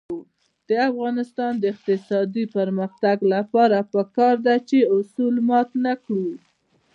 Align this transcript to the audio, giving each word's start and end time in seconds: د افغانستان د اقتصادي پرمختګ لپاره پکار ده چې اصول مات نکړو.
د 0.69 0.71
افغانستان 0.89 1.51
د 1.57 1.63
اقتصادي 1.73 2.43
پرمختګ 2.57 3.17
لپاره 3.33 3.77
پکار 3.93 4.35
ده 4.45 4.55
چې 4.69 4.77
اصول 4.97 5.35
مات 5.49 5.69
نکړو. 5.85 6.27